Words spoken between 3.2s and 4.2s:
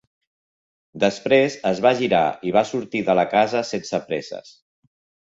casa sense